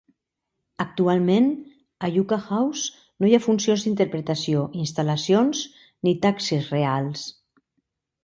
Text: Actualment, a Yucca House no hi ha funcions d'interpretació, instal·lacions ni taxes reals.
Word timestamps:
Actualment, 0.83 1.49
a 2.05 2.09
Yucca 2.13 2.39
House 2.45 2.85
no 3.25 3.29
hi 3.31 3.35
ha 3.37 3.41
funcions 3.43 3.85
d'interpretació, 3.87 4.63
instal·lacions 4.85 5.61
ni 6.09 6.15
taxes 6.27 6.73
reals. 6.77 7.27